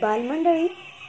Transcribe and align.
बालमंडळी 0.00 0.66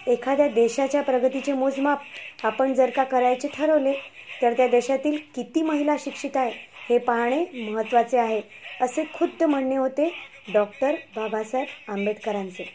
एखाद्या 0.08 0.48
देशाच्या 0.48 1.02
प्रगतीचे 1.02 1.54
मोजमाप 1.54 2.02
आपण 2.44 2.74
जर 2.74 2.90
का 2.90 3.04
करायचे 3.04 3.48
ठरवले 3.48 3.94
तर 4.42 4.54
त्या 4.54 4.68
देशातील 4.68 5.18
किती 5.36 5.62
महिला 5.62 5.96
शिक्षित 6.00 6.38
आहे 6.38 6.52
हे 6.90 6.98
पाहणे 6.98 7.46
महत्त्वाचे 7.70 8.18
आहे 8.18 8.42
असे 8.82 9.04
खुद्द 9.14 9.44
म्हणणे 9.44 9.76
होते 9.76 10.12
डॉक्टर 10.54 10.96
बाबासाहेब 11.16 11.92
आंबेडकरांचे. 11.92 12.66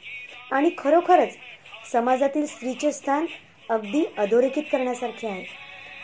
आणि 0.52 0.70
खरोखरच 0.78 1.36
समाजातील 1.92 2.46
स्त्रीचे 2.46 2.92
स्थान 2.92 3.26
अगदी 3.68 4.04
अधोरेखित 4.18 4.62
करण्यासारखे 4.72 5.26
आहे. 5.28 5.44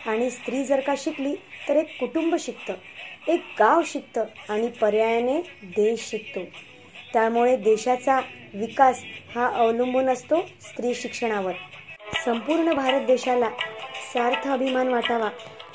आणि 0.05 0.29
स्त्री 0.29 0.63
जर 0.63 0.79
का 0.79 0.93
शिकली 0.97 1.33
तर 1.69 1.75
एक 1.75 1.97
कुटुंब 1.99 2.35
शिकतं 2.39 2.73
एक 3.27 3.43
गाव 3.59 3.81
शिकतं 3.85 4.25
आणि 4.49 4.67
पर्यायाने 4.81 5.39
देश 5.75 6.09
शिकतो. 6.09 6.39
त्यामुळे 7.17 7.55
देशाचा 7.55 8.19
विकास 8.53 8.99
हा 9.35 9.45
अवलंबून 9.53 10.09
असतो 10.09 10.41
स्त्री 10.61 10.93
शिक्षणावर. 10.93 11.53
संपूर्ण 12.25 12.73
भारत 12.73 13.05
देशाला 13.05 13.49
सार्थ 14.13 14.47
अभिमान 14.47 14.87
वाटावा 14.87 15.29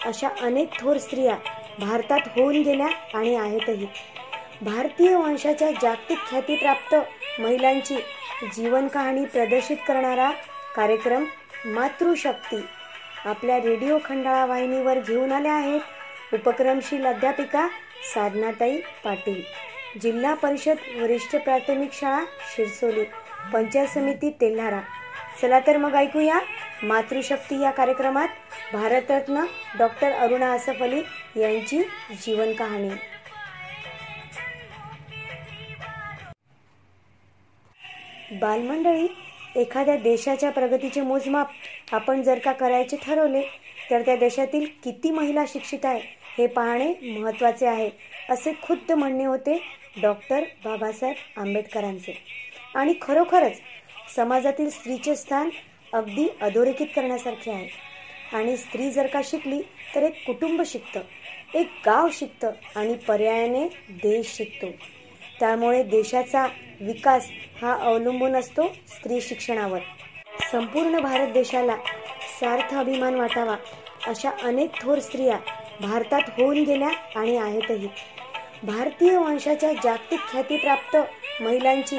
अशा 0.06 0.28
अनेक 0.41 0.78
थोर 0.80 0.98
स्त्रिया 0.98 1.34
भारतात 1.78 2.28
होऊन 2.36 2.60
गेल्या 2.62 2.86
आणि 3.14 3.34
आहेतही. 3.36 3.86
भारतीय 4.62 5.14
वंशाच्या 5.14 5.70
जागतिक 5.83 6.19
ख्यातीप्राप्त 6.28 6.95
महिलांची 7.41 7.97
जीवन 8.55 8.86
कहाणी 8.88 9.24
प्रदर्शित 9.24 9.77
करणारा 9.88 10.30
कार्यक्रम 10.77 11.24
मातृशक्ती 11.74 12.62
आपल्या 13.24 13.59
रेडिओ 13.59 13.98
खंडाळा 14.05 14.47
वाहिनीवर 14.47 14.98
घेऊन 14.98 15.33
आल्या 15.33 15.55
आहेत 15.55 16.34
उपक्रमशील 16.34 17.06
अध्यापिका 17.06 17.66
साधनाताई 18.14 18.80
पाटील. 19.05 19.42
जिल्हा 19.95 20.34
परिषद 20.34 20.78
वरिष्ठ 20.96 21.37
प्राथमिक 21.37 21.92
शाळा 21.92 22.24
शिरसोली 22.55 23.05
पंचायत 23.52 23.88
समिती 23.88 24.30
तेल्हारा. 24.41 24.80
चला 25.41 25.59
तर 25.66 25.77
मग 25.77 25.95
ऐकूया 25.96 26.39
मातृशक्ती 26.83 27.61
या 27.62 27.70
कार्यक्रमात 27.70 28.28
भारतरत्न 28.72 29.44
डॉक्टर 29.78 30.12
अरुणा 30.12 30.53
असफ 30.53 30.83
अली 30.83 31.03
यांची 31.36 31.83
जीवन 32.25 32.53
कहाणी 32.53 32.91
बालमंडळी 38.33 39.06
एखाद्या 39.56 39.97
देशाच्या 39.97 40.50
प्रगतीचे 40.50 41.00
मोजमाप 41.00 41.48
आपण 41.92 42.22
जर 42.22 42.38
का 42.38 42.53
करायचे 42.53 42.97
ठरवले 43.03 43.42
तर 43.91 44.03
त्या 44.03 44.16
देशातील 44.16 44.66
किती 44.84 45.11
महिला 45.11 45.44
शिक्षित 45.48 45.84
आहे 45.84 46.00
हे 46.38 46.47
पाहणे 46.47 46.92
महत्त्वाचे 47.11 47.66
आहे 47.66 47.91
असे 48.31 48.53
खुद्द 48.62 48.92
म्हणणे 48.92 49.25
होते 49.25 49.59
डॉक्टर 50.00 50.44
बाबासाहेब 50.64 51.40
आंबेडकरांचे. 51.40 52.18
आणि 52.74 52.94
खरोखरच 53.02 53.60
समाजातील 54.16 54.70
स्त्रीचे 54.70 55.16
स्थान 55.16 55.50
अगदी 55.92 56.28
अधोरेखित 56.40 56.86
करण्यासारखे 56.96 57.50
आहे. 57.50 57.68
आणि 58.32 58.56
स्त्री 58.56 58.90
जर 58.90 59.06
का 59.06 59.20
शिकली 59.24 59.62
तर 59.94 60.02
एक 60.02 60.26
कुटुंब 60.26 60.62
शिकतं 60.62 61.00
एक 61.54 61.68
गाव 61.86 62.08
शिकतं 62.12 62.50
आणि 62.76 62.94
पर्यायाने 62.94 63.68
देश 63.90 64.36
शिकतो. 64.36 64.66
त्यामुळे 65.40 65.82
देशाचा 65.82 66.46
विकास 66.80 67.28
हा 67.62 67.74
अवलंबून 67.80 68.36
असतो 68.36 68.68
स्त्री 68.88 69.20
शिक्षणावर. 69.20 69.78
संपूर्ण 70.52 71.00
भारत 71.00 71.32
देशाला 71.32 71.76
सार्थ 72.40 72.74
अभिमान 72.74 73.14
वाटावा 73.14 73.56
अशा 74.06 74.30
अनेक 74.42 74.70
थोर 74.80 74.98
स्त्रिया 74.98 75.38
भारतात 75.80 76.20
होऊन 76.28 76.62
गेल्या 76.62 76.90
आणि 77.16 77.36
आहेतही. 77.36 77.88
भारतीय 78.64 79.16
वंशाच्या 79.18 79.72
जागतिक 79.84 80.20
ख्यातीप्राप्त 80.30 80.96
महिलांची 81.42 81.96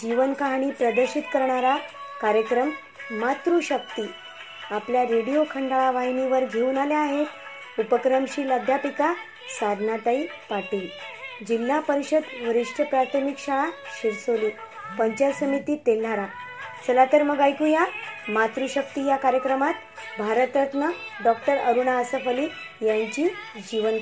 जीवन 0.00 0.32
कहाणी 0.32 0.70
प्रदर्शित 0.70 1.22
करणारा 1.32 1.76
कार्यक्रम 2.20 2.70
मातृशक्ती. 3.10 4.06
आपल्या 4.70 5.02
रेडिओ 5.02 5.42
खंडाळा 5.50 5.90
वाहिनीवर 5.90 6.44
घेऊन 6.44 6.78
आल्या 6.78 6.98
आहेत 6.98 7.80
उपक्रमशील 7.80 8.50
अध्यापिका 8.52 9.12
साधनाताई 9.60 10.22
पाटील. 10.50 10.86
जिल्हा 11.48 11.80
परिषद 11.80 12.22
वरिष्ठ 12.42 12.80
प्राथमिक 12.82 13.38
शाळा 13.38 13.66
शिरसोली 14.00 14.48
पंचायत 14.98 15.34
समिती 15.34 15.76
तेल्हारा. 15.86 16.26
चला 16.86 17.04
तर 17.04 17.22
मग 17.22 17.40
ऐकूया 17.40 17.84
मातृशक्ती 18.28 19.06
या 19.06 19.16
कार्यक्रमात 19.16 19.74
भारतरत्न 20.18 20.90
डॉक्टर 21.24 21.56
अरुणा 21.56 21.96
असफ 21.98 22.28
अली 22.28 22.46
यांची 22.82 23.28
जीवन 23.70 23.98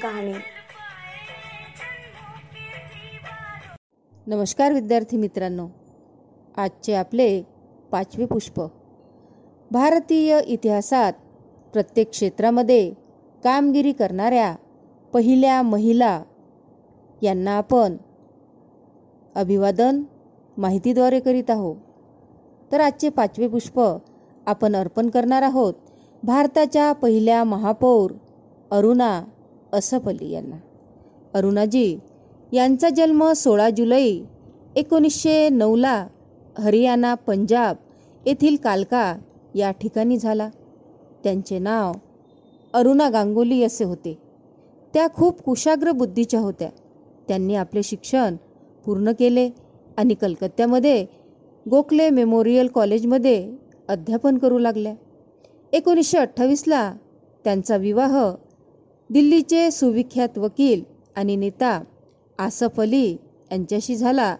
नमस्कार 4.26 4.72
विद्यार्थी 4.72 5.16
मित्रांनो. 5.16 5.68
आजचे 6.56 6.94
आपले 6.94 7.42
पाचवे 7.90 8.26
पुष्प. 8.26 8.60
भारतीय 9.70 10.40
इतिहासात 10.46 11.12
प्रत्येक 11.72 12.10
क्षेत्रामध्ये 12.10 12.92
कामगिरी 13.44 13.92
करणाऱ्या 13.92 14.54
पहिल्या 15.12 15.62
महिला 15.62 16.22
यांना 17.22 17.50
आपण 17.50 17.96
अभिवादन 19.34 20.02
माहितीद्वारे 20.56 21.20
करीत 21.20 21.50
आहोत. 21.50 21.76
तर 22.72 22.80
आजचे 22.80 23.08
पाचवे 23.08 23.48
पुष्प 23.48 23.80
आपण 24.46 24.76
अर्पण 24.76 25.10
करणार 25.10 25.42
आहोत 25.42 25.74
भारताच्या 26.22 26.92
पहिल्या 26.92 27.44
महापौर 27.44 28.12
अरुणा 28.70 29.24
असफली 29.72 30.30
यांना. 30.30 30.56
अरुणाजी 31.34 31.98
यांचा 32.54 32.88
जन्म 32.88 33.22
सोळा 33.32 33.68
जुलै 33.70 34.08
एकोणीसशे 34.76 35.48
नऊला 35.48 35.94
हरियाणा 36.58 37.14
पंजाब 37.26 37.76
येथील 38.26 38.56
कालका 38.56 39.14
या 39.54 39.70
ठिकाणी 39.70 40.16
झाला. 40.16 40.48
त्यांचे 41.24 41.58
नाव 41.58 41.92
अरुणा 42.74 43.08
गांगुली 43.08 43.62
असे 43.62 43.84
होते. 43.84 44.16
त्या 44.94 45.06
खूप 45.14 45.40
कुशाग्र 45.42 45.92
बुद्धीच्या 45.92 46.40
होत्या. 46.40 46.68
त्यांनी 47.28 47.54
आपले 47.54 47.82
शिक्षण 47.82 48.36
पूर्ण 48.84 49.12
केले 49.18 49.48
आणि 49.96 50.14
कलकत्त्यामध्ये 50.14 51.04
गोखले 51.66 52.08
मेमोरियल 52.10 52.66
कॉलेजमध्ये 52.66 53.36
अध्यापन 53.88 54.38
करू 54.38 54.58
लागल्या. 54.58 54.94
एकोणीसशे 55.72 56.18
अठ्ठावीसला 56.18 56.92
त्यांचा 57.44 57.76
विवाह 57.76 58.18
दिल्लीचे 59.10 59.70
सुविख्यात 59.70 60.38
वकील 60.38 60.82
आणि 61.16 61.36
नेता 61.36 61.80
आसफ 62.38 62.80
अली 62.80 63.10
यांच्याशी 63.50 63.96
झाला 63.96 64.34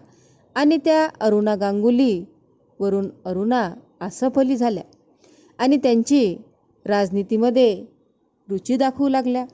आणि 0.55 0.77
त्या 0.77 1.07
अरुणा 1.19 1.55
गांगुली 1.55 2.23
वरून 2.79 3.09
अरुणा 3.25 3.69
आसफ 3.99 4.39
अली 4.39 4.57
झाल्या 4.57 4.83
आणि 5.59 5.77
त्यांची 5.77 6.35
राजनीतीमध्ये 6.85 7.75
रुची 8.47 8.75
दाखवू 8.77 9.07
लागल्या. 9.09 9.45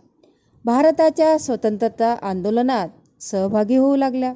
भारताच्या 0.66 1.38
स्वतंत्रता 1.40 2.14
आंदोलनात 2.22 2.90
सहभागी 3.24 3.76
होऊ 3.76 3.96
लागल्या. 3.96 4.34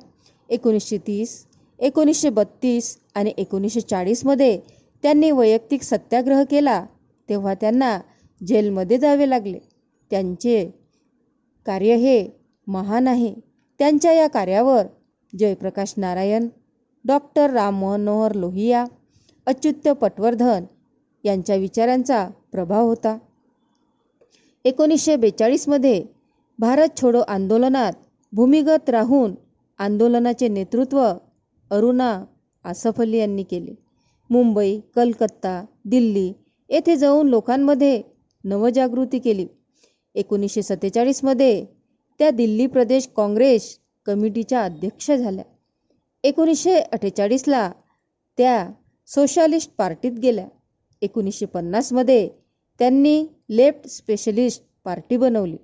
एकोणीसशे 0.49 0.97
तीस 0.97 1.45
एकोणीसशे 1.79 2.29
बत्तीस 2.29 2.97
आणि 3.15 3.33
एकोणीसशे 3.37 3.81
चाळीसमध्ये 3.81 4.59
त्यांनी 5.03 5.31
वैयक्तिक 5.31 5.81
सत्याग्रह 5.83 6.43
केला 6.43 6.83
तेव्हा 7.29 7.53
त्यांना 7.53 7.97
जेलमध्ये 8.41 8.97
जावे 8.97 9.29
लागले. 9.29 9.59
त्यांचे 10.11 10.63
कार्य 11.65 11.95
हे 11.95 12.27
महान 12.67 13.07
आहे. 13.07 13.33
त्यांच्या 13.79 14.11
या 14.13 14.27
कार्यावर 14.27 14.85
जयप्रकाश 15.33 15.93
नारायण 15.97 16.47
डॉक्टर 17.05 17.49
राम 17.49 17.79
मनोहर 17.81 18.33
लोहिया 18.33 18.85
अच्युत 19.47 19.87
पटवर्धन 20.01 20.63
यांच्या 21.23 21.55
विचारांचा 21.55 22.27
प्रभाव 22.51 22.87
होता. 22.87 23.17
एकोणीसशे 24.65 25.15
बेचाळीसमध्ये 25.15 26.03
भारत 26.59 27.01
छोडो 27.01 27.21
आंदोलनात 27.27 27.93
भूमिगत 28.33 28.89
राहून 28.89 29.35
आंदोलनाचे 29.79 30.47
नेतृत्व 30.47 31.01
अरुणा 31.71 32.23
आसफ 32.65 33.01
अली 33.01 33.17
यांनी 33.17 33.43
केले. 33.43 33.73
मुंबई 34.29 34.79
कलकत्ता 34.95 35.61
दिल्ली 35.85 36.31
येथे 36.69 36.95
जाऊन 36.95 37.27
लोकांमध्ये 37.27 38.01
नवजागृती 38.43 39.19
केली. 39.19 39.45
एकोणीसशे 40.15 40.61
सत्तेचाळीसमध्ये 40.61 41.65
त्या 42.19 42.29
दिल्ली 42.31 42.67
प्रदेश 42.67 43.07
काँग्रेस 43.17 43.77
कमिटीच्या 44.05 44.63
अध्यक्ष 44.63 45.11
झाल्या. 45.11 45.43
एकोणीसशे 46.23 46.79
अठ्ठेचाळीसला 46.79 47.71
त्या 48.37 48.67
सोशालिस्ट 49.09 49.71
पार्टीत 49.77 50.11
गेल्या. 50.11 50.47
एकोणीसशे 51.01 51.45
पन्नासमध्ये 51.45 52.27
त्यांनी 52.79 53.25
लेफ्ट 53.49 53.87
स्पेशलिस्ट 53.87 54.63
पार्टी 54.85 55.17
बनवली. 55.17 55.57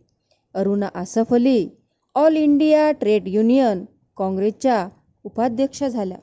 Aruna 0.55 0.89
Asaf 0.95 1.33
Ali 1.33 1.69
all 2.15 2.35
India 2.35 2.91
trade 2.91 3.27
union 3.27 3.83
काँग्रेसच्या 4.17 4.87
उपाध्यक्ष 5.23 5.83
झाल्या. 5.83 6.17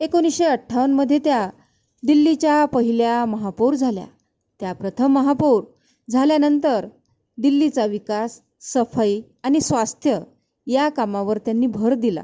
एकोणीसशे 0.00 0.44
अठ्ठावन्नमध्ये 0.44 1.18
त्या 1.18 1.48
दिल्लीच्या 2.02 2.64
पहिल्या 2.64 3.24
महापौर 3.24 3.74
झाल्या. 3.74 4.06
त्या 4.60 4.72
प्रथम 4.72 5.12
महापौर 5.12 5.62
झाल्यानंतर 6.08 6.86
दिल्लीचा 7.38 7.86
विकास 7.86 8.40
सफाई 8.62 9.20
आणि 9.42 9.60
स्वास्थ्य 9.60 10.18
या 10.66 10.88
कामावर 10.88 11.38
त्यांनी 11.38 11.66
भर 11.66 11.94
दिला. 11.94 12.22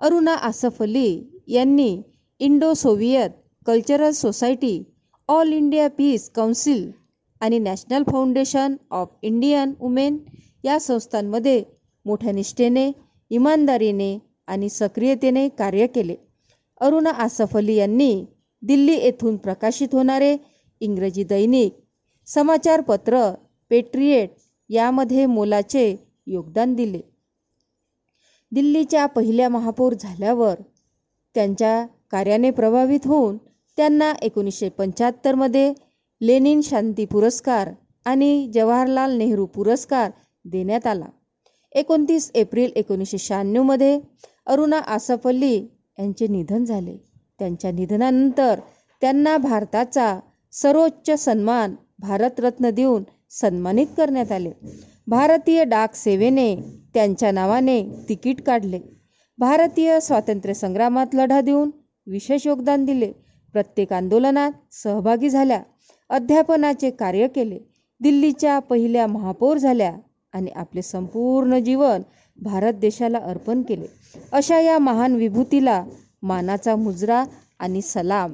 अरुणा 0.00 0.34
आसफ 0.34 0.82
अली 0.82 1.42
यांनी 1.48 2.02
Indo 2.40 2.74
Soviet 2.74 3.30
cultural 3.66 4.10
society 4.10 4.82
all 5.28 5.52
India 5.52 5.88
peace 5.88 6.28
council 6.30 6.90
आणि 7.40 7.58
national 7.58 8.02
foundation 8.02 8.76
of 8.90 9.08
Indian 9.22 9.72
women 9.80 10.18
या 10.64 10.78
संस्थांमध्ये 10.80 11.62
मोठ्या 12.06 12.32
निष्ठेने 12.32 12.90
इमानदारीने 13.30 14.18
आणि 14.46 14.68
सक्रियतेने 14.68 15.48
कार्य 15.48 15.86
केले. 15.86 16.14
अरुणा 16.80 17.10
आसफ 17.10 17.56
अली 17.56 17.74
यांनी 17.74 18.24
दिल्ली 18.62 18.94
येथून 18.94 19.36
प्रकाशित 19.36 19.88
होणारे 19.92 20.36
इंग्रजी 20.80 21.24
दैनिक 21.24 21.76
समाचारपत्र 22.26 23.32
पेट्रिएट 23.70 24.30
यामध्ये 24.70 25.26
मोलाचे 25.26 25.94
योगदान 26.26 26.74
दिले. 26.74 27.00
दिल्लीच्या 28.52 29.06
पहिल्या 29.06 29.48
महापौर 29.48 29.94
झाल्यावर 30.00 30.54
त्यांच्या 31.34 31.84
कार्याने 32.10 32.50
प्रभावित 32.50 33.06
होऊन 33.06 33.36
त्यांना 33.78 34.12
एकोणीसशे 34.22 34.68
पंच्याहत्तरमध्ये 34.68 35.72
लेनिन 36.20 36.60
शांती 36.60 37.04
पुरस्कार 37.04 37.70
आणि 38.06 38.50
जवाहरलाल 38.54 39.16
नेहरू 39.18 39.46
पुरस्कार 39.46 40.10
देण्यात 40.44 40.86
आला. 40.86 41.06
एकोणतीस 41.72 42.30
एप्रिल 42.34 42.72
एकोणीसशे 42.76 43.18
शहाण्णवमध्ये 43.18 43.98
अरुणा 44.46 44.78
आसफ 44.78 45.26
अली 45.26 45.56
यांचे 45.98 46.26
निधन 46.26 46.64
झाले. 46.64 46.96
त्यांच्या 47.38 47.70
निधनानंतर 47.70 48.60
त्यांना 49.02 49.36
भारताचा 49.36 50.18
सर्वोच्च 50.52 51.10
सन्मान 51.20 51.74
भारतरत्न 51.98 52.70
देऊन 52.70 53.02
सन्मानित 53.30 53.86
करण्यात 53.96 54.32
आले. 54.32 54.50
भारतीय 55.06 55.64
डाक 55.64 55.94
सेवेने 55.94 56.56
त्यांच्या 56.94 57.32
नावाने 57.32 57.82
तिकीट 58.08 58.42
काढले. 58.42 58.80
भारतीय 59.38 60.00
स्वातंत्र्य 60.00 60.54
संग्रामात 60.54 61.14
लढा 61.14 61.40
देऊन 61.40 61.70
विशेष 62.06 62.46
योगदान 62.46 62.84
दिले. 62.84 63.12
प्रत्येक 63.52 63.92
आंदोलनात 63.92 64.52
सहभागी 64.72 65.30
झाल्या. 65.30 65.62
अध्यापनाचे 66.08 66.90
कार्य 66.90 67.28
केले. 67.28 67.58
दिल्लीच्या 68.00 68.58
पहिल्या 68.58 69.06
महापौर 69.06 69.58
झाल्या 69.58 69.92
आणि 70.32 70.50
आपले 70.50 70.82
संपूर्ण 70.82 71.58
जीवन 71.58 72.02
भारत 72.42 72.72
देशाला 72.72 73.18
अर्पण 73.18 73.62
केले. 73.62 73.86
अशा 74.32 74.60
या 74.60 74.78
महान 74.78 75.14
विभूतीला 75.14 75.84
मानाचा 76.22 76.76
मुजरा 76.76 77.24
आणि 77.58 77.82
सलाम. 77.82 78.32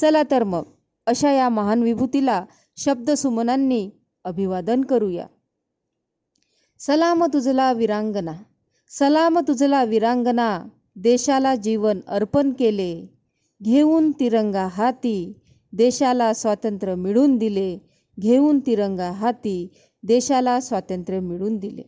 चला 0.00 0.22
तर 0.30 0.44
मग 0.44 0.62
अशा 1.06 1.30
या 1.32 1.48
महान 1.48 1.82
विभूतीला 1.82 2.44
शब्दसुमनांनी 2.76 3.90
अभिवादन 4.24 4.82
करूया. 4.82 5.26
सलाम 6.80 7.24
तुझला 7.26 7.70
विरांगना 7.72 8.34
सलाम 8.90 9.38
तुझला 9.38 9.82
विरांगना 9.84 10.48
देशाला 10.96 11.54
जीवन 11.56 12.00
अर्पण 12.08 12.50
केले 12.52 12.92
घेऊन 13.60 14.10
तिरंगा 14.10 14.66
हाती 14.72 15.16
देशाला 15.72 16.32
स्वातंत्र्य 16.34 16.94
मिळवून 16.94 17.36
दिले 17.38 17.78
घेऊन 18.18 18.58
तिरंगा 18.66 19.10
हाती 19.10 19.56
देशाला 20.04 20.60
स्वातंत्र्य 20.60 21.20
मिळवून 21.20 21.56
दिले. 21.56 21.82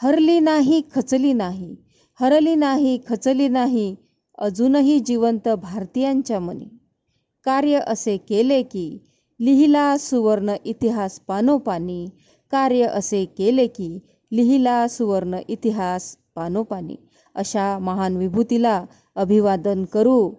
हरली 0.00 0.38
नाही 0.40 0.82
खचली 0.94 1.32
नाही 1.32 1.74
हरली 2.20 2.54
नाही 2.54 2.98
खचली 3.08 3.48
नाही 3.48 3.94
अजूनही 4.38 4.98
जिवंत 5.00 5.48
भारतीयांच्या 5.48 6.40
मनी. 6.40 6.68
कार्य 7.46 7.80
असे 7.86 8.16
केले 8.16 8.62
की 8.62 8.86
लिहिला 9.40 9.96
सुवर्ण 9.96 10.54
इतिहास 10.64 11.20
पानोपानी. 11.20 12.08
कार्य 12.50 12.82
असे 12.82 13.24
केले 13.24 13.66
की 13.66 13.98
लिहिला 14.32 14.88
सुवर्ण 14.88 15.38
इतिहास 15.48 16.16
पानोपानी. 16.34 16.96
अशा 17.34 17.78
महान 17.78 18.16
विभूतीला 18.16 18.84
अभिवादन 19.16 19.84
करू. 19.84 20.30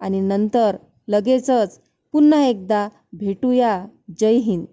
आणि 0.00 0.20
नंतर 0.20 0.76
लगेचच 1.08 1.80
पुन्हा 2.12 2.44
एकदा 2.44 2.88
भेटूया. 3.12 3.86
जय 4.18 4.36
हिंद. 4.36 4.66